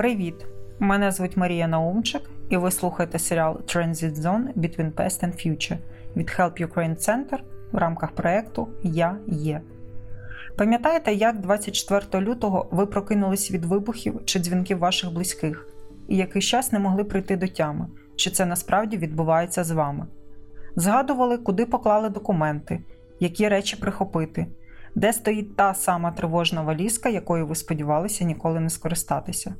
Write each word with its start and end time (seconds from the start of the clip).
Привіт! 0.00 0.46
Мене 0.78 1.10
звуть 1.10 1.36
Марія 1.36 1.68
Наумчик, 1.68 2.30
і 2.50 2.56
ви 2.56 2.70
слухаєте 2.70 3.18
серіал 3.18 3.60
Transit 3.66 4.14
Zone 4.14 4.54
Between 4.56 4.92
Past 4.92 5.24
and 5.24 5.46
Future 5.46 5.78
від 6.16 6.28
Help 6.28 6.66
Ukraine 6.66 6.96
Center 6.96 7.38
в 7.72 7.76
рамках 7.76 8.12
проєкту 8.12 8.68
Я 8.82 9.16
є. 9.26 9.60
Пам'ятаєте, 10.56 11.12
як 11.12 11.40
24 11.40 12.26
лютого 12.26 12.68
ви 12.70 12.86
прокинулись 12.86 13.50
від 13.50 13.64
вибухів 13.64 14.20
чи 14.24 14.38
дзвінків 14.38 14.78
ваших 14.78 15.12
близьких, 15.12 15.68
і 16.08 16.16
якийсь 16.16 16.44
час 16.44 16.72
не 16.72 16.78
могли 16.78 17.04
прийти 17.04 17.36
до 17.36 17.48
тями, 17.48 17.86
чи 18.16 18.30
це 18.30 18.46
насправді 18.46 18.96
відбувається 18.96 19.64
з 19.64 19.70
вами? 19.70 20.06
Згадували, 20.76 21.38
куди 21.38 21.66
поклали 21.66 22.08
документи, 22.08 22.80
які 23.18 23.48
речі 23.48 23.76
прихопити, 23.76 24.46
де 24.94 25.12
стоїть 25.12 25.56
та 25.56 25.74
сама 25.74 26.10
тривожна 26.10 26.62
валізка, 26.62 27.08
якою 27.08 27.46
ви 27.46 27.54
сподівалися 27.54 28.24
ніколи 28.24 28.60
не 28.60 28.70
скористатися. 28.70 29.54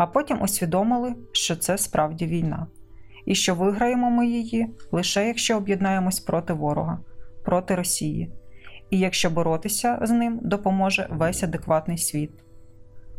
А 0.00 0.06
потім 0.06 0.42
усвідомили, 0.42 1.14
що 1.32 1.56
це 1.56 1.78
справді 1.78 2.26
війна, 2.26 2.66
і 3.26 3.34
що 3.34 3.54
виграємо 3.54 4.10
ми 4.10 4.26
її 4.26 4.68
лише 4.92 5.26
якщо 5.26 5.56
об'єднаємось 5.56 6.20
проти 6.20 6.52
ворога, 6.52 6.98
проти 7.44 7.74
Росії, 7.74 8.32
і 8.90 8.98
якщо 8.98 9.30
боротися 9.30 9.98
з 10.02 10.10
ним 10.10 10.40
допоможе 10.42 11.06
весь 11.10 11.42
адекватний 11.42 11.98
світ. 11.98 12.30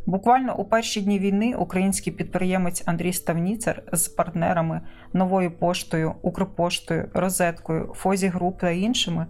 Буквально 0.06 0.58
у 0.58 0.66
перші 0.66 1.02
дні 1.02 1.20
війни 1.20 1.56
український 1.56 2.14
підприємець 2.14 2.84
Андрій 2.86 3.14
Ставніцер 3.14 3.84
з 3.94 4.08
партнерами 4.08 4.82
Новою 5.14 5.52
поштою, 5.52 6.16
Укрпоштою, 6.22 7.10
Розеткою, 7.14 7.94
Фозі 7.96 8.28
Груп 8.28 8.60
та 8.60 8.70
іншими 8.70 9.26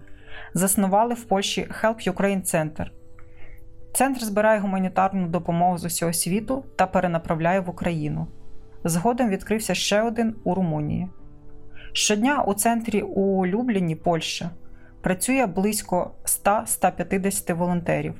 заснували 0.54 1.14
в 1.14 1.24
Польщі 1.24 1.68
Help 1.84 2.14
Ukraine 2.14 2.56
Center. 2.56 3.01
Центр 3.94 4.24
збирає 4.24 4.60
гуманітарну 4.60 5.28
допомогу 5.28 5.78
з 5.78 5.86
усього 5.86 6.14
світу 6.14 6.64
та 6.76 6.88
перенаправляє 6.88 7.60
в 7.60 7.70
Україну. 7.70 8.28
Згодом 8.84 9.30
відкрився 9.30 9.76
ще 9.76 10.02
один 10.02 10.36
у 10.44 10.54
Румунії. 10.54 11.08
Щодня 11.94 12.44
у 12.44 12.54
центрі 12.54 13.02
у 13.02 13.46
Любліні, 13.46 13.96
Польща, 13.96 14.50
працює 15.02 15.46
близько 15.46 16.12
100-150 16.26 17.54
волонтерів. 17.54 18.14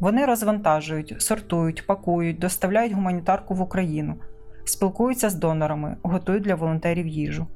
Вони 0.00 0.26
розвантажують, 0.26 1.14
сортують, 1.18 1.86
пакують, 1.86 2.38
доставляють 2.38 2.92
гуманітарку 2.92 3.54
в 3.54 3.60
Україну, 3.60 4.14
спілкуються 4.64 5.30
з 5.30 5.34
донорами, 5.34 5.96
готують 6.02 6.42
для 6.42 6.54
волонтерів 6.54 7.06
їжу. 7.06 7.46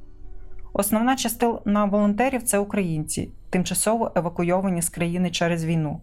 Основна 0.72 1.16
частина 1.16 1.84
волонтерів 1.84 2.42
це 2.42 2.58
українці, 2.58 3.32
тимчасово 3.50 4.12
евакуйовані 4.14 4.82
з 4.82 4.88
країни 4.88 5.30
через 5.30 5.64
війну, 5.64 6.00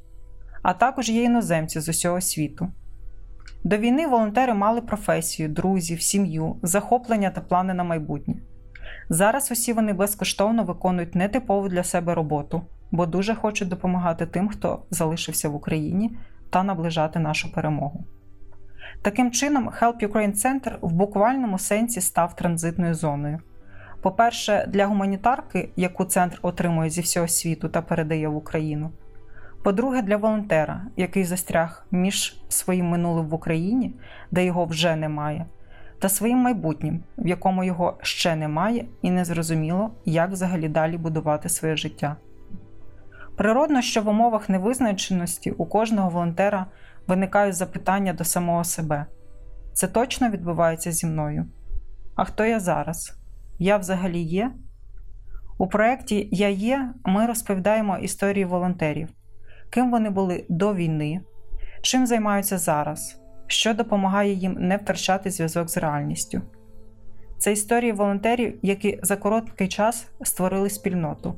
а 0.62 0.74
також 0.74 1.10
є 1.10 1.24
іноземці 1.24 1.80
з 1.80 1.90
усього 1.90 2.22
світу. 2.22 2.68
До 3.64 3.78
війни 3.78 4.08
волонтери 4.08 4.54
мали 4.54 4.82
професію, 4.82 5.50
друзів, 5.50 6.02
сім'ю, 6.02 6.56
захоплення 6.64 7.30
та 7.30 7.42
плани 7.42 7.74
на 7.74 7.84
майбутнє. 7.84 8.36
Зараз 9.10 9.52
усі 9.52 9.74
вони 9.74 9.94
безкоштовно 9.94 10.64
виконують 10.64 11.16
нетипову 11.16 11.70
для 11.70 11.84
себе 11.84 12.16
роботу, 12.16 12.62
бо 12.92 13.06
дуже 13.06 13.36
хочуть 13.36 13.68
допомагати 13.68 14.26
тим, 14.26 14.48
хто 14.48 14.84
залишився 14.90 15.50
в 15.50 15.56
Україні, 15.56 16.18
та 16.50 16.64
наближати 16.64 17.20
нашу 17.20 17.52
перемогу. 17.52 18.06
Таким 19.02 19.32
чином, 19.32 19.70
Help 19.82 20.08
Ukraine 20.08 20.36
Center 20.36 20.78
в 20.82 20.92
буквальному 20.92 21.60
сенсі 21.60 22.02
став 22.02 22.36
транзитною 22.36 22.96
зоною. 22.96 23.40
По-перше, 24.02 24.66
для 24.68 24.86
гуманітарки, 24.86 25.70
яку 25.76 26.06
центр 26.06 26.40
отримує 26.42 26.90
зі 26.90 27.02
всього 27.02 27.28
світу 27.28 27.70
та 27.70 27.82
передає 27.82 28.28
в 28.28 28.36
Україну. 28.36 28.92
По-друге, 29.64 30.02
для 30.02 30.18
волонтера, 30.18 30.82
який 30.98 31.24
застряг 31.24 31.86
між 31.92 32.42
своїм 32.50 32.90
минулим 32.90 33.26
в 33.28 33.34
Україні, 33.34 33.96
де 34.32 34.46
його 34.46 34.66
вже 34.66 34.96
немає, 34.96 35.46
та 36.00 36.10
своїм 36.10 36.38
майбутнім, 36.38 37.04
в 37.18 37.28
якому 37.28 37.64
його 37.64 37.98
ще 38.02 38.36
немає, 38.36 38.86
і 39.02 39.12
незрозуміло, 39.12 39.92
як 40.06 40.32
взагалі 40.32 40.70
далі 40.70 40.98
будувати 40.98 41.50
своє 41.50 41.76
життя. 41.76 42.16
Природно, 43.38 43.82
що 43.82 44.02
в 44.02 44.08
умовах 44.08 44.50
невизначеності 44.50 45.52
у 45.52 45.66
кожного 45.66 46.10
волонтера 46.10 46.66
виникають 47.08 47.56
запитання 47.56 48.14
до 48.14 48.24
самого 48.24 48.64
себе. 48.64 49.06
Це 49.74 49.88
точно 49.88 50.30
відбувається 50.30 50.92
зі 50.92 51.08
мною. 51.08 51.46
А 52.16 52.24
хто 52.24 52.46
я 52.46 52.60
зараз? 52.60 53.14
Я 53.60 53.78
взагалі 53.78 54.20
є? 54.20 54.52
У 55.58 55.68
проєкті 55.68 56.30
Я 56.32 56.50
є 56.50 56.94
ми 57.06 57.26
розповідаємо 57.26 57.98
історії 57.98 58.46
волонтерів, 58.46 59.10
ким 59.72 59.92
вони 59.92 60.10
були 60.10 60.46
до 60.50 60.74
війни, 60.74 61.22
чим 61.82 62.06
займаються 62.06 62.58
зараз, 62.58 63.22
що 63.48 63.74
допомагає 63.74 64.34
їм 64.34 64.56
не 64.60 64.78
втрачати 64.78 65.32
зв'язок 65.32 65.70
з 65.70 65.78
реальністю. 65.78 66.42
Це 67.38 67.52
історії 67.52 67.92
волонтерів, 67.92 68.60
які 68.62 69.00
за 69.04 69.16
короткий 69.16 69.68
час 69.68 70.08
створили 70.24 70.70
спільноту 70.70 71.36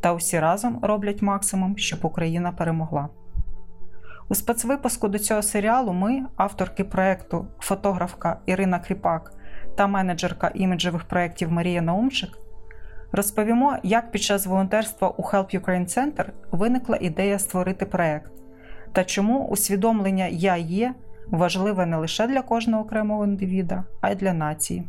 та 0.00 0.12
усі 0.12 0.40
разом 0.40 0.78
роблять 0.82 1.22
максимум, 1.22 1.78
щоб 1.78 2.04
Україна 2.04 2.52
перемогла. 2.52 3.08
У 4.28 4.34
спецвипуску 4.34 5.08
до 5.08 5.18
цього 5.18 5.42
серіалу 5.42 5.92
ми, 5.92 6.22
авторки 6.36 6.84
проєкту, 6.84 7.46
фотографка 7.58 8.40
Ірина 8.46 8.78
Кріпак 8.78 9.32
та 9.76 9.86
менеджерка 9.86 10.50
іміджевих 10.54 11.04
проєктів 11.04 11.52
Марія 11.52 11.82
Наумчик, 11.82 12.30
розповімо, 13.12 13.76
як 13.82 14.10
під 14.10 14.22
час 14.22 14.46
волонтерства 14.46 15.08
у 15.08 15.22
Help 15.22 15.60
Ukraine 15.60 15.98
Center 15.98 16.26
виникла 16.50 16.98
ідея 17.00 17.38
створити 17.38 17.86
проєкт 17.86 18.32
та 18.92 19.04
чому 19.04 19.46
усвідомлення 19.46 20.26
Я 20.26 20.56
є 20.56 20.94
важливе 21.26 21.86
не 21.86 21.96
лише 21.96 22.26
для 22.26 22.42
кожного 22.42 22.82
окремого 22.82 23.24
індивіда, 23.24 23.84
а 24.00 24.10
й 24.10 24.14
для 24.14 24.32
нації. 24.32 24.88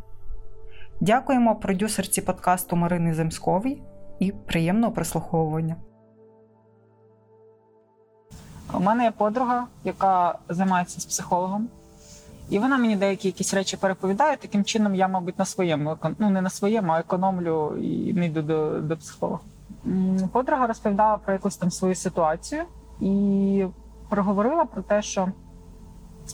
Дякуємо 1.01 1.56
продюсерці 1.56 2.22
подкасту 2.22 2.75
Марини 2.75 3.13
Земськовій 3.13 3.81
і 4.19 4.31
приємного 4.31 4.94
прослуховування. 4.94 5.75
У 8.73 8.79
мене 8.79 9.03
є 9.03 9.11
подруга, 9.11 9.67
яка 9.84 10.40
займається 10.50 11.01
з 11.01 11.05
психологом, 11.05 11.67
і 12.49 12.59
вона 12.59 12.77
мені 12.77 12.95
деякі 12.95 13.27
якісь 13.27 13.53
речі 13.53 13.77
переповідає. 13.77 14.37
Таким 14.37 14.63
чином, 14.63 14.95
я, 14.95 15.07
мабуть, 15.07 15.39
на 15.39 15.45
своєму 15.45 15.97
ну 16.19 16.29
не 16.29 16.41
на 16.41 16.49
своєму, 16.49 16.91
а 16.91 16.99
економлю 16.99 17.77
і 17.81 18.13
не 18.13 18.25
йду 18.25 18.41
до, 18.41 18.81
до 18.81 18.97
психолога. 18.97 19.39
Подруга 20.31 20.67
розповідала 20.67 21.17
про 21.17 21.33
якусь 21.33 21.57
там 21.57 21.71
свою 21.71 21.95
ситуацію 21.95 22.63
і 23.01 23.65
проговорила 24.09 24.65
про 24.65 24.81
те, 24.81 25.01
що 25.01 25.27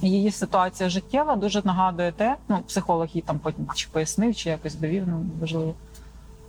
її 0.02 0.32
ситуація 0.32 0.90
життєва 0.90 1.36
дуже 1.36 1.62
нагадує 1.64 2.12
те, 2.12 2.36
ну 2.48 2.60
психолог 2.68 3.08
їй 3.14 3.22
там 3.22 3.40
потім 3.40 3.68
чи 3.76 3.88
пояснив, 3.92 4.36
чи 4.36 4.50
якось 4.50 4.76
довів, 4.76 5.04
ну 5.08 5.26
важливо. 5.42 5.74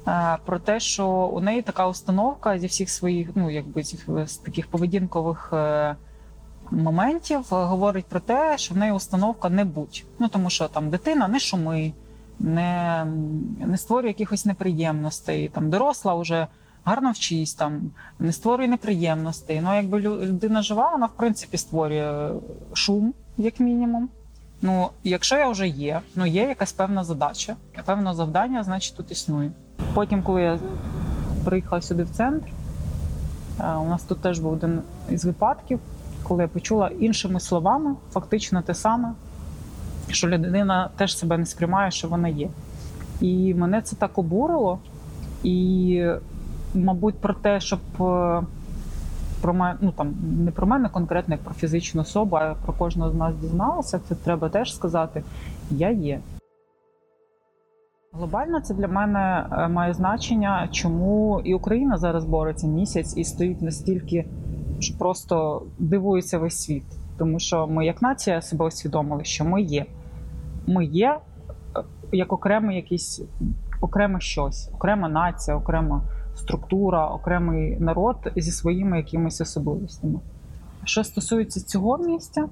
Е, 0.09 0.39
про 0.45 0.59
те, 0.59 0.81
що 0.81 1.07
у 1.09 1.41
неї 1.41 1.63
така 1.63 1.87
установка 1.87 2.59
зі 2.59 2.67
всіх 2.67 2.91
своїх, 2.91 3.29
ну 3.35 3.51
якби 3.51 3.83
з 4.27 4.37
таких 4.37 4.67
поведінкових 4.67 5.51
е, 5.53 5.97
моментів 6.71 7.45
говорить 7.51 8.07
про 8.07 8.21
те, 8.21 8.59
що 8.59 8.75
в 8.75 8.77
неї 8.77 8.93
установка 8.93 9.49
не 9.49 9.65
будь. 9.65 10.05
Ну 10.19 10.29
тому 10.29 10.51
що 10.51 10.69
там 10.69 10.91
дитина 10.91 11.29
не 11.29 11.41
шуми, 11.41 11.93
не 12.39 13.05
не 13.67 13.79
створює 13.79 14.09
якихось 14.09 14.47
неприємностей. 14.47 15.49
Там 15.49 15.71
доросла 15.71 16.15
вже 16.15 16.47
гарно 16.85 17.13
вчись, 17.13 17.55
там 17.55 17.91
не 18.19 18.33
створює 18.33 18.69
неприємностей. 18.69 19.61
Ну, 19.61 19.77
якби 19.77 20.01
людина 20.01 20.63
жива, 20.63 20.91
вона 20.91 21.07
в 21.07 21.17
принципі 21.17 21.57
створює 21.57 22.33
шум, 22.73 23.15
як 23.37 23.61
мінімум. 23.61 24.09
Ну, 24.63 24.91
якщо 25.05 25.37
я 25.37 25.49
вже 25.49 25.69
є, 25.69 26.01
ну 26.15 26.27
є 26.27 26.43
якась 26.43 26.73
певна 26.73 27.05
задача, 27.05 27.57
певне 27.85 28.15
завдання, 28.15 28.65
значить 28.65 28.97
тут 28.97 29.11
існує. 29.11 29.51
Потім, 29.95 30.23
коли 30.23 30.43
я 30.43 30.59
приїхала 31.45 31.83
сюди 31.83 32.03
в 32.03 32.11
центр, 32.11 32.47
е, 33.61 33.75
у 33.75 33.89
нас 33.89 34.03
тут 34.03 34.21
теж 34.21 34.39
був 34.39 34.53
один 34.53 34.83
із 35.11 35.25
випадків, 35.25 35.81
коли 36.31 36.43
я 36.43 36.49
почула 36.49 36.89
іншими 36.89 37.41
словами, 37.41 37.95
фактично 38.13 38.63
те 38.63 38.75
саме, 38.75 39.13
що 40.09 40.29
людина 40.29 40.91
теж 40.97 41.19
себе 41.19 41.39
не 41.39 41.47
сприймає, 41.47 41.91
що 41.91 42.09
вона 42.09 42.29
є. 42.29 42.49
І 43.21 43.55
мене 43.55 43.83
це 43.83 43.97
так 43.97 44.19
обурило. 44.19 44.79
І, 45.43 46.05
мабуть, 46.75 47.19
про 47.19 47.35
те, 47.35 47.61
щоб 47.61 47.81
е, 48.01 48.43
про 49.41 49.55
мене, 49.55 49.79
ну 49.81 49.93
там 49.93 50.15
не 50.45 50.51
про 50.51 50.67
мене 50.67 50.89
конкретно, 50.89 51.35
як 51.35 51.45
про 51.45 51.55
фізичну 51.55 52.03
особу, 52.03 52.37
а 52.37 52.55
про 52.55 52.73
кожного 52.73 53.11
з 53.11 53.15
нас 53.15 53.35
дізналася, 53.37 54.01
це 54.09 54.15
треба 54.15 54.49
теж 54.49 54.75
сказати: 54.75 55.23
я 55.71 55.91
є. 55.91 56.21
Глобально 58.13 58.61
це 58.61 58.75
для 58.75 58.89
мене 58.89 59.47
е, 59.53 59.69
має 59.69 59.95
значення, 59.95 60.69
чому 60.73 61.41
і 61.45 61.55
Україна 61.55 61.97
зараз 61.97 62.25
бореться 62.25 62.67
місяць 62.67 63.17
і 63.17 63.25
стоїть 63.25 63.63
настільки, 63.63 64.27
що 64.81 64.99
просто 64.99 65.63
дивується 65.79 66.39
весь 66.39 66.63
світ. 66.63 66.85
Тому 67.19 67.39
що 67.39 67.67
ми, 67.67 67.87
як 67.87 68.03
нація, 68.03 68.43
себе 68.43 68.67
усвідомили, 68.67 69.25
що 69.25 69.45
ми 69.45 69.63
є. 69.63 69.87
Ми 70.67 70.85
є 70.85 71.19
е, 71.77 71.83
як 72.13 72.33
окремий 72.33 72.77
якийсь 72.77 73.23
окреме 73.81 74.21
щось, 74.21 74.71
окрема 74.75 75.09
нація, 75.09 75.57
окрема 75.57 76.03
структура, 76.35 77.09
окремий 77.09 77.77
народ 77.81 78.17
зі 78.37 78.51
своїми 78.51 78.97
якимись 78.97 79.41
особливостями. 79.41 80.21
Що 80.85 81.05
стосується 81.05 81.61
цього 81.61 81.99
місця, 81.99 82.49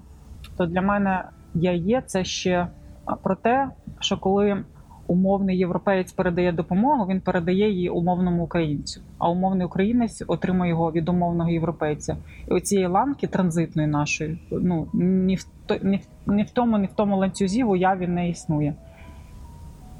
то 0.56 0.66
для 0.66 0.82
мене 0.82 1.24
я 1.54 1.72
є, 1.72 2.02
це 2.06 2.24
ще 2.24 2.68
про 3.22 3.36
те, 3.36 3.70
що 4.00 4.18
коли 4.18 4.64
умовний 5.08 5.58
європеєць 5.58 6.12
передає 6.12 6.52
допомогу, 6.52 7.06
він 7.06 7.20
передає 7.20 7.70
її 7.70 7.88
умовному 7.88 8.44
українцю, 8.44 9.00
а 9.18 9.30
умовний 9.30 9.66
українець 9.66 10.22
отримує 10.26 10.70
його 10.70 10.92
від 10.92 11.08
умовного 11.08 11.50
європейця. 11.50 12.16
І 12.48 12.50
оцієї 12.50 12.86
ланки 12.86 13.26
транзитної 13.26 13.88
нашої, 13.88 14.38
ну 14.50 14.88
ні 14.92 15.36
в 15.36 15.46
ні 15.82 15.96
в, 15.96 16.32
ні 16.32 16.42
в 16.42 16.50
тому, 16.50 16.78
ні 16.78 16.86
в 16.86 16.92
тому 16.92 17.16
ланцюзі 17.16 17.64
в 17.64 17.70
уяві 17.70 18.06
не 18.06 18.28
існує. 18.28 18.74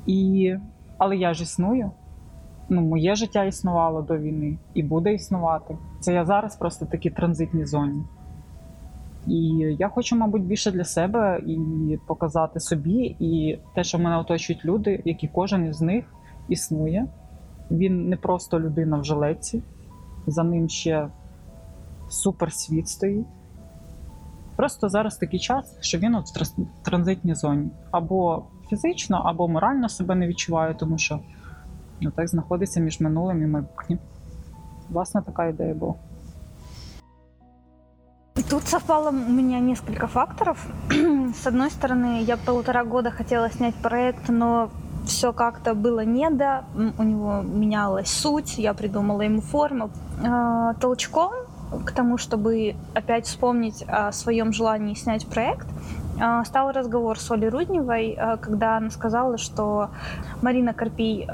І... 0.06 0.54
Але 0.98 1.16
я 1.16 1.34
ж 1.34 1.42
існую. 1.42 1.90
Ну, 2.68 2.80
моє 2.80 3.14
життя 3.14 3.44
існувало 3.44 4.02
до 4.02 4.18
війни 4.18 4.58
і 4.74 4.82
буде 4.82 5.14
існувати. 5.14 5.76
Це 6.00 6.12
я 6.12 6.24
зараз 6.24 6.56
просто 6.56 6.84
в 6.84 6.88
такій 6.88 7.10
транзитній 7.10 7.66
зоні. 7.66 8.02
І 9.28 9.76
я 9.78 9.88
хочу, 9.88 10.16
мабуть, 10.16 10.42
більше 10.42 10.70
для 10.70 10.84
себе 10.84 11.42
і 11.46 11.98
показати 12.06 12.60
собі, 12.60 13.16
і 13.20 13.58
те, 13.74 13.84
що 13.84 13.98
мене 13.98 14.18
оточують 14.18 14.64
люди, 14.64 15.02
які 15.04 15.28
кожен 15.28 15.66
із 15.66 15.80
них 15.80 16.04
існує. 16.48 17.06
Він 17.70 18.08
не 18.08 18.16
просто 18.16 18.60
людина 18.60 18.98
в 18.98 19.04
жилеці, 19.04 19.62
за 20.26 20.42
ним 20.42 20.68
ще 20.68 21.08
суперсвіт 22.08 22.88
стоїть. 22.88 23.26
Просто 24.56 24.88
зараз 24.88 25.16
такий 25.16 25.40
час, 25.40 25.76
що 25.80 25.98
він 25.98 26.14
от 26.14 26.26
в 26.26 26.84
транзитній 26.84 27.34
зоні. 27.34 27.70
Або 27.90 28.42
фізично, 28.70 29.16
або 29.16 29.48
морально 29.48 29.88
себе 29.88 30.14
не 30.14 30.26
відчуває, 30.26 30.74
тому 30.74 30.98
що 30.98 31.20
ну, 32.00 32.10
так 32.10 32.28
знаходиться 32.28 32.80
між 32.80 33.00
минулим 33.00 33.42
і 33.42 33.46
майбутнім. 33.46 33.98
Власне, 34.90 35.22
така 35.22 35.46
ідея 35.46 35.74
була. 35.74 35.94
Тут 38.50 38.66
совпало 38.66 39.10
у 39.10 39.12
меня 39.12 39.60
несколько 39.60 40.06
факторов. 40.06 40.58
С 40.90 41.46
одной 41.46 41.70
стороны, 41.70 42.22
я 42.22 42.38
полтора 42.38 42.82
года 42.82 43.10
хотела 43.10 43.50
снять 43.50 43.74
проект, 43.74 44.30
но 44.30 44.70
все 45.06 45.34
как-то 45.34 45.74
было 45.74 46.00
не 46.00 46.30
до, 46.30 46.64
у 46.98 47.02
него 47.02 47.42
менялась 47.42 48.10
суть, 48.10 48.56
я 48.56 48.72
придумала 48.72 49.20
ему 49.20 49.42
форму. 49.42 49.90
А, 50.24 50.74
толчком 50.74 51.32
к 51.84 51.92
тому, 51.92 52.16
чтобы 52.16 52.74
опять 52.94 53.26
вспомнить 53.26 53.84
о 53.86 54.12
своем 54.12 54.54
желании 54.54 54.94
снять 54.94 55.26
проект, 55.26 55.66
а, 56.18 56.42
стал 56.46 56.72
разговор 56.72 57.18
с 57.18 57.30
Олей 57.30 57.50
Рудневой, 57.50 58.16
а, 58.18 58.38
когда 58.38 58.78
она 58.78 58.90
сказала, 58.90 59.36
что 59.36 59.90
Марина 60.40 60.72
Карпий 60.72 61.28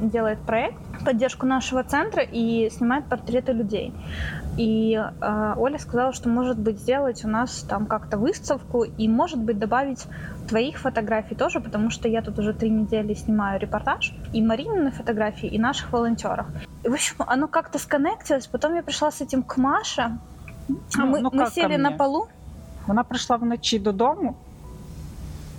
делает 0.00 0.38
проект, 0.40 0.76
поддержку 1.08 1.46
нашего 1.46 1.82
центра 1.82 2.22
и 2.22 2.70
снимает 2.70 3.04
портреты 3.08 3.52
людей. 3.52 3.92
И 4.58 5.02
Оля 5.56 5.78
сказала, 5.78 6.12
что 6.12 6.28
может 6.28 6.58
быть 6.58 6.78
сделать 6.78 7.24
у 7.24 7.28
нас 7.28 7.62
там 7.68 7.86
как-то 7.86 8.18
выставку 8.18 8.84
и 8.84 9.08
может 9.08 9.38
быть 9.38 9.58
добавить 9.58 10.06
твоих 10.48 10.78
фотографий 10.78 11.36
тоже, 11.36 11.60
потому 11.60 11.90
что 11.90 12.08
я 12.08 12.22
тут 12.22 12.38
уже 12.38 12.52
три 12.52 12.70
недели 12.70 13.14
снимаю 13.14 13.60
репортаж 13.60 14.14
и 14.34 14.42
Марины 14.42 14.90
фотографии, 14.90 15.48
и 15.56 15.58
наших 15.58 15.92
волонтеров. 15.92 16.46
И, 16.84 16.88
в 16.88 16.92
общем, 16.92 17.16
оно 17.26 17.48
как-то 17.48 17.78
сконнектилось. 17.78 18.46
Потом 18.46 18.74
я 18.74 18.82
пришла 18.82 19.10
с 19.10 19.22
этим 19.22 19.42
к 19.42 19.56
Маше. 19.56 20.18
Ну, 20.98 21.06
мы, 21.06 21.20
ну, 21.20 21.30
мы 21.32 21.46
сели 21.50 21.76
на 21.76 21.90
полу. 21.92 22.26
Вона 22.86 23.04
прийшла 23.04 23.36
вночі 23.36 23.78
додому, 23.78 24.34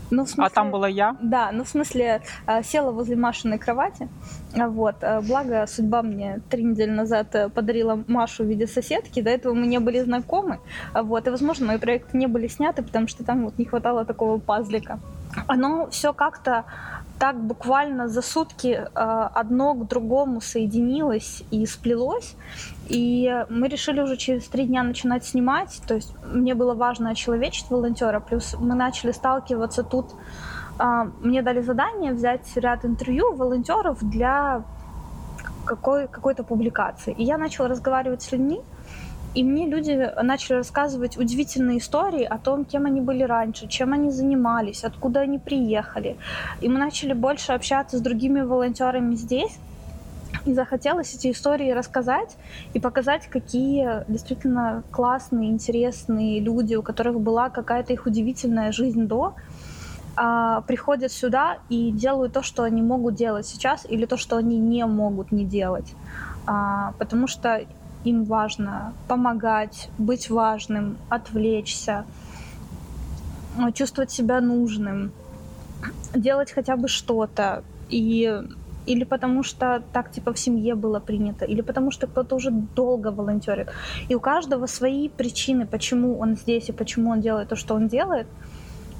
ну, 0.09 0.25
смысле, 0.25 0.45
а 0.45 0.49
там 0.49 0.71
была 0.71 0.87
я? 0.87 1.15
Да, 1.21 1.51
ну 1.51 1.63
в 1.63 1.69
смысле 1.69 2.21
села 2.63 2.91
возле 2.91 3.15
Машиной 3.15 3.57
кровати. 3.57 4.07
Вот. 4.53 4.95
Благо, 5.27 5.65
судьба 5.67 6.01
мне 6.01 6.41
три 6.49 6.63
недели 6.63 6.89
назад 6.89 7.35
э, 7.35 7.49
подарила 7.49 8.03
Машу 8.07 8.43
в 8.43 8.47
виде 8.47 8.67
соседки. 8.67 9.21
До 9.21 9.29
этого 9.29 9.53
мы 9.53 9.67
не 9.67 9.79
были 9.79 9.99
знакомы. 9.99 10.59
Вот. 10.93 11.27
И, 11.27 11.29
возможно, 11.29 11.67
мои 11.67 11.77
проекты 11.77 12.17
не 12.17 12.27
были 12.27 12.47
сняты, 12.47 12.81
потому 12.81 13.07
что 13.07 13.23
там 13.23 13.45
вот 13.45 13.57
не 13.57 13.65
хватало 13.65 14.05
такого 14.05 14.39
пазлика. 14.39 14.99
Оно 15.47 15.89
все 15.89 16.13
как-то 16.13 16.65
так 17.19 17.35
буквально 17.35 18.07
за 18.07 18.21
сутки 18.21 18.67
э, 18.67 19.29
одно 19.33 19.73
к 19.73 19.87
другому 19.87 20.39
соединилось 20.41 21.43
и 21.51 21.65
сплелось. 21.65 22.35
И 22.87 23.45
мы 23.49 23.67
решили 23.67 24.01
уже 24.01 24.15
через 24.15 24.47
три 24.47 24.65
дня 24.65 24.83
начинать 24.83 25.25
снимать. 25.25 25.81
То 25.85 25.95
есть 25.95 26.15
мне 26.23 26.55
было 26.55 26.73
важно 26.73 27.09
очеловечить 27.09 27.69
волонтера. 27.69 28.21
Плюс 28.21 28.55
мы 28.57 28.73
начали 28.75 29.11
сталкиваться 29.11 29.83
тут. 29.83 30.05
Э, 30.79 31.09
мне 31.21 31.41
дали 31.41 31.61
задание 31.61 32.13
взять 32.13 32.45
ряд 32.55 32.85
интервью 32.85 33.35
волонтеров 33.35 33.97
для 34.01 34.63
какой, 35.65 36.07
какой-то 36.07 36.43
публикации. 36.43 37.13
И 37.17 37.23
я 37.23 37.37
начала 37.37 37.67
разговаривать 37.67 38.21
с 38.21 38.31
людьми. 38.31 38.61
И 39.35 39.43
мне 39.43 39.67
люди 39.67 40.11
начали 40.21 40.57
рассказывать 40.57 41.17
удивительные 41.17 41.77
истории 41.77 42.23
о 42.23 42.37
том, 42.37 42.65
кем 42.65 42.85
они 42.85 42.99
были 42.99 43.23
раньше, 43.23 43.67
чем 43.67 43.93
они 43.93 44.09
занимались, 44.09 44.83
откуда 44.83 45.21
они 45.21 45.37
приехали. 45.37 46.17
И 46.61 46.67
мы 46.69 46.79
начали 46.79 47.13
больше 47.13 47.51
общаться 47.51 47.97
с 47.97 48.01
другими 48.01 48.41
волонтерами 48.41 49.15
здесь. 49.15 49.59
И 50.45 50.53
захотелось 50.53 51.13
эти 51.13 51.31
истории 51.31 51.71
рассказать 51.71 52.37
и 52.73 52.79
показать, 52.79 53.27
какие 53.27 54.03
действительно 54.07 54.83
классные, 54.91 55.49
интересные 55.49 56.39
люди, 56.39 56.75
у 56.75 56.81
которых 56.81 57.19
была 57.19 57.49
какая-то 57.49 57.93
их 57.93 58.05
удивительная 58.05 58.71
жизнь 58.71 59.05
до, 59.05 59.33
а, 60.15 60.61
приходят 60.61 61.11
сюда 61.11 61.57
и 61.69 61.91
делают 61.91 62.33
то, 62.33 62.41
что 62.41 62.63
они 62.63 62.81
могут 62.81 63.15
делать 63.15 63.47
сейчас, 63.47 63.85
или 63.87 64.05
то, 64.05 64.17
что 64.17 64.37
они 64.37 64.57
не 64.57 64.85
могут 64.85 65.31
не 65.31 65.45
делать. 65.45 65.93
А, 66.45 66.93
потому 66.99 67.27
что 67.27 67.61
им 68.03 68.23
важно 68.23 68.93
помогать, 69.07 69.89
быть 69.97 70.29
важным, 70.29 70.97
отвлечься, 71.09 72.05
чувствовать 73.73 74.11
себя 74.11 74.41
нужным, 74.41 75.11
делать 76.13 76.51
хотя 76.51 76.77
бы 76.77 76.87
что-то. 76.87 77.63
И 77.89 78.41
или 78.85 79.03
потому 79.03 79.43
что 79.43 79.83
так 79.93 80.11
типа 80.11 80.33
в 80.33 80.39
семье 80.39 80.73
было 80.73 80.99
принято, 80.99 81.45
или 81.45 81.61
потому 81.61 81.91
что 81.91 82.07
кто-то 82.07 82.35
уже 82.35 82.49
долго 82.49 83.11
волонтерит. 83.11 83.67
И 84.09 84.15
у 84.15 84.19
каждого 84.19 84.65
свои 84.65 85.09
причины, 85.09 85.67
почему 85.67 86.17
он 86.17 86.35
здесь 86.35 86.69
и 86.69 86.71
почему 86.71 87.11
он 87.11 87.21
делает 87.21 87.49
то, 87.49 87.55
что 87.55 87.75
он 87.75 87.87
делает. 87.87 88.27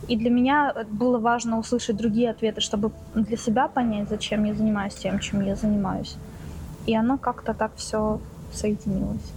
И 0.08 0.16
для 0.16 0.30
меня 0.30 0.74
было 0.92 1.18
важно 1.18 1.58
услышать 1.58 1.98
другие 1.98 2.30
ответы, 2.30 2.62
чтобы 2.62 2.92
для 3.16 3.38
себя 3.38 3.68
понять, 3.68 4.10
зачем 4.10 4.44
я 4.44 4.54
занимаюсь 4.54 4.94
тем, 4.94 5.20
чем 5.20 5.42
я 5.42 5.56
занимаюсь. 5.56 6.16
И 6.86 6.96
оно 6.96 7.18
как-то 7.18 7.54
так 7.54 7.72
все 7.76 8.20
соєдинилось. 8.53 9.33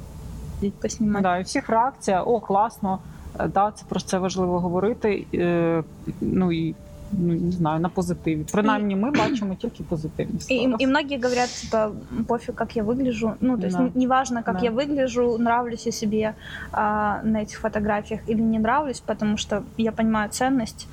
Поснімати. 0.82 1.24
Да, 1.24 1.38
і 1.38 1.44
всіх 1.44 1.70
реакція: 1.70 2.24
о, 2.24 2.40
класно, 2.40 3.00
е, 3.40 3.48
да, 3.48 3.72
це 3.76 3.86
про 3.90 4.00
це 4.00 4.18
важливо 4.18 4.60
говорити. 4.60 5.26
Е, 5.34 5.84
ну 6.22 6.52
і 6.52 6.76
ну, 7.12 7.34
не 7.34 7.52
знаю, 7.52 7.80
на 7.80 7.90
позитиві. 7.90 8.46
Принаймні, 8.52 8.96
ми 8.96 9.12
бачимо 9.12 9.56
тільки 9.56 9.84
позитивні 9.84 10.40
И, 10.52 10.84
и 10.84 10.88
многие 10.88 11.18
говорят, 11.18 11.50
типа, 11.50 11.92
пофиг, 12.28 12.56
как 12.56 12.76
я 12.76 12.84
выгляжу. 12.84 13.34
Ну, 13.40 13.58
то 13.58 13.68
есть 13.68 13.78
да. 13.78 13.90
неважно, 13.96 14.44
как 14.44 14.58
да. 14.58 14.66
я 14.66 14.72
выгляжу, 14.72 15.38
нравлюсь 15.38 15.86
я 15.86 15.92
себе 15.92 16.34
а, 16.72 17.22
на 17.24 17.42
этих 17.42 17.60
фотографиях 17.60 18.22
или 18.30 18.42
не 18.42 18.60
нравлюсь, 18.60 19.00
потому 19.00 19.38
что 19.38 19.64
я 19.78 19.92
понимаю 19.92 20.30
ценность 20.30 20.88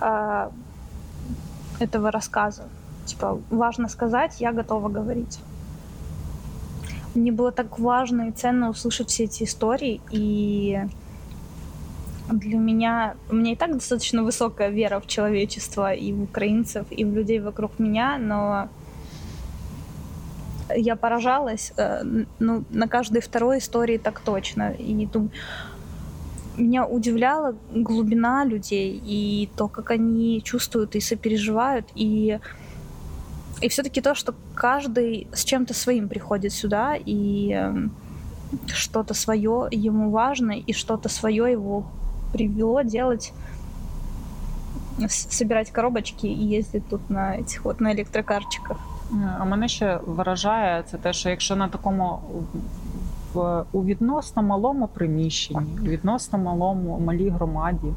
а, 0.00 0.50
этого 1.80 2.10
рассказа. 2.10 2.62
Типа, 3.06 3.38
важно 3.50 3.88
сказать, 3.88 4.40
я 4.40 4.52
готова 4.52 4.88
говорить. 4.88 5.38
Мне 7.15 7.31
было 7.31 7.51
так 7.51 7.79
важно 7.79 8.29
и 8.29 8.31
ценно 8.31 8.69
услышать 8.69 9.09
все 9.09 9.23
эти 9.23 9.43
истории, 9.43 10.01
и 10.11 10.79
для 12.29 12.57
меня, 12.57 13.15
у 13.29 13.35
меня 13.35 13.53
и 13.53 13.55
так 13.55 13.71
достаточно 13.71 14.23
высокая 14.23 14.69
вера 14.69 14.99
в 14.99 15.07
человечество 15.07 15.93
и 15.93 16.11
в 16.11 16.23
украинцев, 16.23 16.85
и 16.91 17.05
в 17.05 17.13
людей 17.13 17.39
вокруг 17.39 17.79
меня, 17.79 18.17
но 18.17 18.67
я 20.75 20.95
поражалась, 20.95 21.71
э, 21.77 22.03
ну, 22.39 22.63
на 22.69 22.87
каждой 22.87 23.21
второй 23.21 23.59
истории 23.59 23.97
так 23.97 24.19
точно. 24.19 24.71
И 24.71 25.05
думаю, 25.05 25.31
меня 26.57 26.85
удивляла 26.85 27.55
глубина 27.71 28.45
людей 28.45 29.01
и 29.05 29.49
то, 29.55 29.67
как 29.67 29.91
они 29.91 30.41
чувствуют 30.43 30.95
и 30.95 31.01
сопереживают, 31.01 31.85
и 31.95 32.39
и 33.61 33.67
все-таки 33.69 34.01
то, 34.01 34.15
что 34.15 34.33
каждый 34.53 35.27
с 35.33 35.43
чем-то 35.43 35.73
своим 35.73 36.09
приходит 36.09 36.53
сюда, 36.53 36.95
и 37.05 37.71
что-то 38.67 39.13
свое 39.13 39.67
ему 39.71 40.11
важно, 40.11 40.51
и 40.51 40.73
что-то 40.73 41.09
свое 41.09 41.51
его 41.51 41.85
привело 42.33 42.81
делать 42.81 43.33
собирать 45.07 45.71
коробочки 45.71 46.27
і 46.27 46.47
їздити 46.47 46.85
тут 46.89 47.09
на 47.09 47.43
цих 47.43 47.65
от 47.65 47.81
на 47.81 47.91
електрокарчиках. 47.91 48.77
А 49.39 49.45
мене 49.45 49.67
ще 49.67 49.99
вражає 50.05 50.83
це 50.91 50.97
те, 50.97 51.13
що 51.13 51.29
якщо 51.29 51.55
на 51.55 51.67
такому 51.67 52.19
в 53.33 53.63
у 53.71 53.83
відносно 53.83 54.43
малому 54.43 54.87
приміщенні, 54.87 55.79
відносно 55.81 56.39
малому 56.39 56.99
малій 56.99 57.29
громаді 57.29 57.87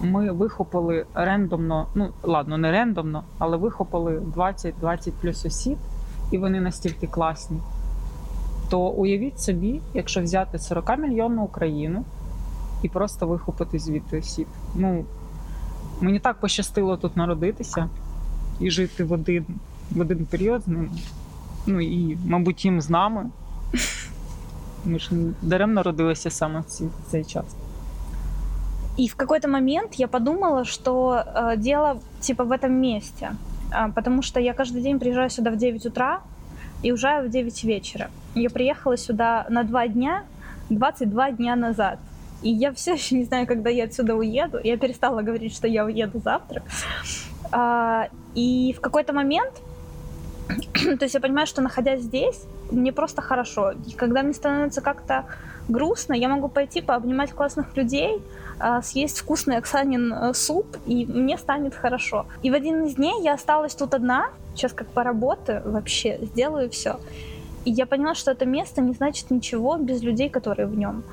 ми 0.00 0.32
вихопили 0.32 1.06
рендомно, 1.14 1.86
ну 1.94 2.12
ладно, 2.22 2.58
не 2.58 2.70
рендомно, 2.70 3.24
але 3.38 3.56
вихопили 3.56 4.18
20-20 4.18 5.12
плюс 5.20 5.46
осіб, 5.46 5.78
і 6.30 6.38
вони 6.38 6.60
настільки 6.60 7.06
класні. 7.06 7.58
То 8.70 8.80
уявіть 8.80 9.40
собі, 9.40 9.80
якщо 9.94 10.22
взяти 10.22 10.58
40 10.58 10.98
мільйонну 10.98 11.42
Україну 11.42 12.04
і 12.82 12.88
просто 12.88 13.26
вихопити 13.26 13.78
звідти 13.78 14.18
осіб. 14.18 14.46
Ну, 14.74 15.04
мені 16.00 16.18
так 16.18 16.40
пощастило 16.40 16.96
тут 16.96 17.16
народитися 17.16 17.88
і 18.60 18.70
жити 18.70 19.04
в 19.04 19.12
один, 19.12 19.46
в 19.90 20.00
один 20.00 20.26
період 20.26 20.62
з 20.62 20.68
ними. 20.68 20.88
Ну 21.66 21.80
і, 21.80 22.18
мабуть, 22.26 22.64
їм 22.64 22.80
з 22.80 22.90
нами. 22.90 23.30
Ми 24.84 24.98
ж 24.98 25.10
даремно 25.42 25.74
народилися 25.74 26.30
саме 26.30 26.60
в 26.60 26.64
цей 27.10 27.24
час. 27.24 27.44
И 29.00 29.08
в 29.08 29.16
какой-то 29.16 29.48
момент 29.48 29.94
я 29.94 30.08
подумала, 30.08 30.66
что 30.66 31.24
э, 31.24 31.56
дело 31.56 32.02
типа 32.20 32.44
в 32.44 32.52
этом 32.52 32.74
месте. 32.74 33.30
А, 33.72 33.88
потому 33.88 34.20
что 34.20 34.40
я 34.40 34.52
каждый 34.52 34.82
день 34.82 34.98
приезжаю 34.98 35.30
сюда 35.30 35.50
в 35.50 35.56
9 35.56 35.86
утра 35.86 36.20
и 36.82 36.92
уезжаю 36.92 37.26
в 37.26 37.30
9 37.30 37.64
вечера. 37.64 38.10
Я 38.34 38.50
приехала 38.50 38.98
сюда 38.98 39.46
на 39.48 39.62
два 39.62 39.88
дня, 39.88 40.24
22 40.68 41.30
дня 41.30 41.56
назад. 41.56 41.98
И 42.42 42.50
я 42.50 42.74
все 42.74 42.92
еще 42.92 43.14
не 43.14 43.24
знаю, 43.24 43.46
когда 43.46 43.70
я 43.70 43.84
отсюда 43.84 44.14
уеду. 44.16 44.58
Я 44.62 44.76
перестала 44.76 45.22
говорить, 45.22 45.54
что 45.54 45.66
я 45.66 45.86
уеду 45.86 46.20
завтра. 46.22 46.62
А, 47.52 48.10
и 48.34 48.74
в 48.76 48.82
какой-то 48.82 49.14
момент, 49.14 49.62
то 50.74 51.04
есть 51.04 51.14
я 51.14 51.20
понимаю, 51.20 51.46
что 51.46 51.62
находясь 51.62 52.02
здесь, 52.02 52.44
мне 52.70 52.92
просто 52.92 53.22
хорошо. 53.22 53.70
И 53.70 53.92
когда 53.92 54.22
мне 54.22 54.34
становится 54.34 54.82
как-то 54.82 55.24
грустно, 55.67 56.13
я 56.13 56.29
могу 56.29 56.47
пойти 56.47 56.81
пообнимать 56.81 57.31
классных 57.31 57.75
людей, 57.75 58.21
а, 58.59 58.81
съесть 58.81 59.19
вкусный 59.19 59.57
Оксанин 59.57 60.13
э, 60.13 60.33
суп, 60.33 60.65
и 60.85 61.05
мне 61.05 61.37
станет 61.37 61.75
хорошо. 61.75 62.25
И 62.43 62.51
в 62.51 62.53
один 62.53 62.85
из 62.85 62.95
дней 62.95 63.21
я 63.23 63.33
осталась 63.33 63.75
тут 63.75 63.93
одна, 63.93 64.29
сейчас 64.53 64.73
как 64.73 64.87
поработаю 64.87 65.61
вообще, 65.65 66.19
сделаю 66.21 66.69
все. 66.69 66.95
И 67.65 67.71
я 67.71 67.85
поняла, 67.85 68.15
что 68.15 68.31
это 68.31 68.45
место 68.45 68.81
не 68.81 68.93
значит 68.93 69.31
ничего 69.31 69.77
без 69.77 70.03
людей, 70.03 70.29
которые 70.29 70.67
в 70.67 70.77
нем. 70.77 71.03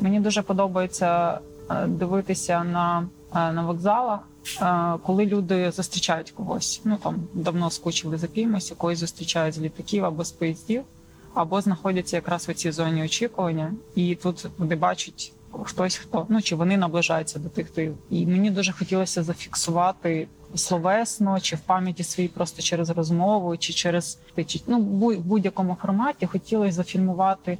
Мені 0.00 0.20
дуже 0.20 0.42
подобається 0.42 1.40
е, 1.70 1.86
дивитися 1.86 2.64
на, 2.64 3.08
е, 3.34 3.52
на 3.52 3.62
вокзалах, 3.62 4.20
е, 4.62 4.98
коли 5.02 5.26
люди 5.26 5.70
зустрічають 5.70 6.30
когось. 6.30 6.80
Ну 6.84 6.98
там 7.02 7.16
давно 7.34 7.70
скучили 7.70 8.16
за 8.16 8.26
кимось, 8.26 8.72
когось 8.76 8.98
зустрічають 8.98 9.54
з 9.54 9.58
літаків 9.58 10.04
або 10.04 10.24
з 10.24 10.32
поїздів, 10.32 10.82
Або 11.35 11.61
знаходяться 11.61 12.15
якраз 12.15 12.49
в 12.49 12.53
цій 12.53 12.71
зоні 12.71 13.03
очікування, 13.03 13.73
і 13.95 14.15
тут 14.15 14.45
вони 14.57 14.75
бачать 14.75 15.33
хтось 15.63 15.95
хто. 15.95 16.25
Ну 16.29 16.41
чи 16.41 16.55
вони 16.55 16.77
наближаються 16.77 17.39
до 17.39 17.49
тих, 17.49 17.67
хто 17.67 17.81
і 17.81 18.25
мені 18.25 18.51
дуже 18.51 18.71
хотілося 18.71 19.23
зафіксувати 19.23 20.27
словесно, 20.55 21.39
чи 21.39 21.55
в 21.55 21.59
пам'яті 21.59 22.03
своїй 22.03 22.29
просто 22.29 22.61
через 22.61 22.89
розмову, 22.89 23.57
чи 23.57 23.73
через 23.73 24.19
чи, 24.47 24.61
ну, 24.67 24.79
в 24.79 25.19
будь-якому 25.19 25.77
форматі 25.81 26.25
хотілося 26.25 26.71
зафільмувати 26.71 27.57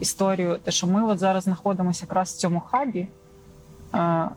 історію, 0.00 0.58
те, 0.64 0.70
що 0.70 0.86
ми 0.86 1.04
от 1.04 1.18
зараз 1.18 1.44
знаходимося 1.44 2.04
якраз 2.04 2.30
в 2.32 2.36
цьому 2.36 2.60
хабі. 2.60 3.08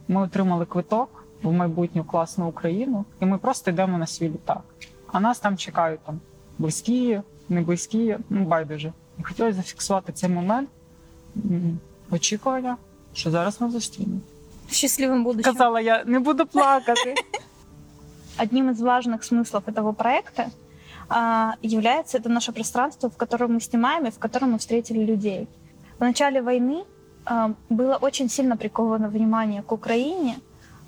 Ми 0.07 0.21
отримали 0.21 0.65
квиток 0.65 1.25
в 1.43 1.51
майбутню 1.51 2.03
класну 2.03 2.47
Україну, 2.47 3.05
і 3.19 3.25
ми 3.25 3.37
просто 3.37 3.71
йдемо 3.71 3.97
на 3.97 4.07
свій 4.07 4.29
літак. 4.29 4.61
А 5.07 5.19
нас 5.19 5.39
там 5.39 5.57
чекають 5.57 5.99
там 6.05 6.19
близькі, 6.57 7.21
не 7.48 7.60
близькі, 7.60 8.18
ну 8.30 8.44
байдуже. 8.44 8.92
І 9.18 9.22
хотілося 9.22 9.56
зафіксувати 9.56 10.12
цей 10.12 10.30
момент 10.30 10.68
очікування, 12.10 12.76
що 13.12 13.30
зараз 13.30 13.60
ми 13.60 13.70
зустрінемо. 13.70 14.20
В 14.68 14.72
счастливом 14.74 15.24
будущем. 15.24 15.52
Казала 15.52 15.80
я, 15.80 16.04
не 16.04 16.18
буду 16.18 16.46
плакати. 16.46 17.14
Одним 18.42 18.70
из 18.70 18.80
важных 18.80 19.22
смыслов 19.22 19.68
этого 19.68 19.92
проекта 19.92 20.50
а, 21.08 21.54
является 21.62 22.18
это 22.18 22.28
наше 22.28 22.52
пространство, 22.52 23.08
в 23.08 23.16
котором 23.16 23.54
мы 23.54 23.60
снимаем 23.60 24.06
и 24.06 24.10
в 24.10 24.18
котором 24.18 24.52
мы 24.52 24.58
встретили 24.58 25.04
людей. 25.04 25.46
В 25.98 26.00
начале 26.00 26.42
войны 26.42 26.84
а, 27.24 27.52
было 27.68 27.96
очень 27.96 28.28
сильно 28.28 28.56
приковано 28.56 29.08
внимание 29.08 29.62
к 29.62 29.72
Украине, 29.72 30.36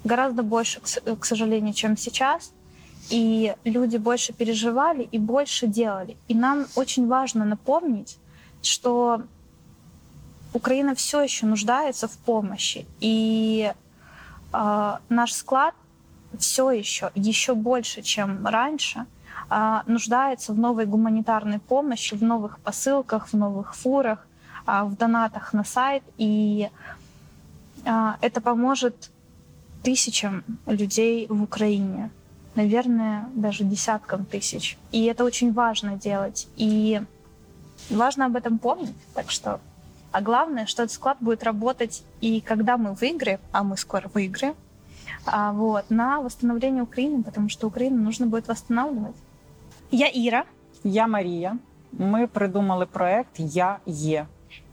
гораздо 0.04 0.42
больше, 0.42 0.80
к 1.20 1.24
сожалению, 1.24 1.74
чем 1.74 1.96
сейчас. 1.96 2.52
И 3.11 3.53
люди 3.65 3.97
больше 3.97 4.31
переживали 4.31 5.03
и 5.11 5.19
больше 5.19 5.67
делали. 5.67 6.15
И 6.29 6.33
нам 6.33 6.65
очень 6.75 7.07
важно 7.07 7.43
напомнить, 7.43 8.17
что 8.61 9.23
Украина 10.53 10.95
все 10.95 11.21
еще 11.21 11.45
нуждается 11.45 12.07
в 12.07 12.17
помощи. 12.17 12.85
И 13.01 13.73
э, 14.53 14.97
наш 15.09 15.33
склад 15.33 15.75
все 16.39 16.71
еще, 16.71 17.11
еще 17.15 17.53
больше, 17.53 18.01
чем 18.01 18.45
раньше, 18.47 19.05
э, 19.49 19.81
нуждается 19.87 20.53
в 20.53 20.59
новой 20.59 20.85
гуманитарной 20.85 21.59
помощи, 21.59 22.15
в 22.15 22.23
новых 22.23 22.59
посылках, 22.59 23.27
в 23.27 23.33
новых 23.33 23.75
фурах, 23.75 24.25
э, 24.67 24.83
в 24.83 24.95
донатах 24.95 25.51
на 25.51 25.65
сайт. 25.65 26.03
И 26.17 26.69
э, 27.83 28.13
это 28.21 28.39
поможет 28.39 29.11
тысячам 29.83 30.43
людей 30.65 31.27
в 31.27 31.43
Украине. 31.43 32.09
Наверное, 32.55 33.29
даже 33.33 33.63
десяткам 33.63 34.25
тысяч. 34.25 34.77
И 34.91 35.05
это 35.05 35.23
очень 35.23 35.53
важно 35.53 35.95
делать. 35.95 36.47
И 36.57 37.01
важно 37.89 38.25
об 38.25 38.35
этом 38.35 38.59
помнить. 38.59 38.95
Так 39.13 39.31
что 39.31 39.59
а 40.11 40.21
главное, 40.21 40.65
что 40.65 40.83
этот 40.83 40.93
склад 40.93 41.17
будет 41.21 41.43
работать 41.43 42.03
и 42.19 42.41
когда 42.41 42.77
мы 42.77 42.93
выиграем, 42.93 43.39
а 43.53 43.63
мы 43.63 43.77
скоро 43.77 44.09
выиграем, 44.13 44.55
а, 45.25 45.53
вот, 45.53 45.89
на 45.89 46.21
восстановление 46.21 46.83
Украины, 46.83 47.23
потому 47.23 47.47
что 47.49 47.67
Украину 47.67 48.01
нужно 48.01 48.27
будет 48.27 48.47
восстанавливать. 48.47 49.15
Я 49.89 50.07
Ира. 50.07 50.45
Я 50.83 51.07
Мария. 51.07 51.57
Мы 51.91 52.27
придумали 52.27 52.85
проект 52.85 53.37
Я 53.37 53.79
Е. 53.85 54.27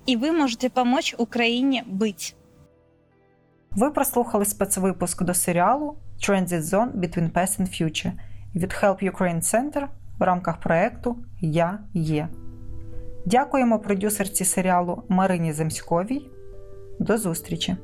И 0.06 0.16
вы 0.16 0.32
можете 0.32 0.70
помочь 0.70 1.14
Украине 1.18 1.84
быть. 1.86 2.34
Ви 3.78 3.90
прослухали 3.90 4.44
спецвипуск 4.44 5.22
до 5.22 5.34
серіалу 5.34 5.96
Transit 6.20 6.60
Zone 6.60 6.92
Between 6.92 7.32
Past 7.32 7.60
and 7.60 7.82
Future 7.82 8.12
від 8.54 8.72
Help 8.72 9.12
Ukraine 9.12 9.42
Center 9.42 9.86
в 10.18 10.22
рамках 10.22 10.60
проекту 10.60 11.16
Я 11.40 11.78
Є. 11.94 12.28
Дякуємо 13.26 13.78
продюсерці 13.78 14.44
серіалу 14.44 15.02
Марині 15.08 15.52
Земськовій. 15.52 16.30
До 17.00 17.18
зустрічі! 17.18 17.76